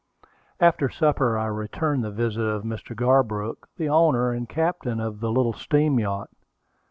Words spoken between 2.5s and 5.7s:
Mr. Garbrook, the owner and captain of the little